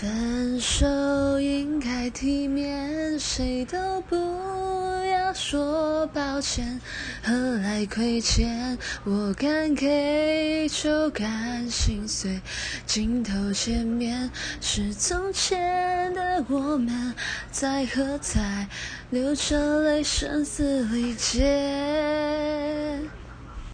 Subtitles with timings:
[0.00, 4.16] 分手应该体面谁都不
[5.04, 6.80] 要说抱歉
[7.22, 8.78] 何来亏欠？
[9.04, 12.40] 我敢给就敢心碎
[12.86, 14.30] 镜头前面
[14.62, 17.14] 是从前的我们
[17.52, 18.66] 在喝彩
[19.10, 21.89] 流着泪声嘶力竭。